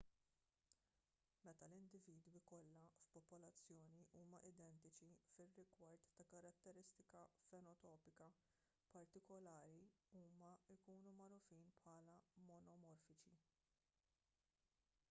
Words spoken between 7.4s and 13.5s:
fenotipika particulari huma jkunu magħrufin bħala monomorfiċi